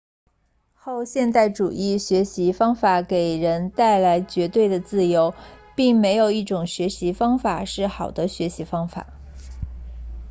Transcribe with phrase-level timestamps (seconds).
[0.73, 5.35] 后现代主义学习方法给人带来绝对的自由
[5.75, 9.05] 并没有一种学习方法是好的学习方法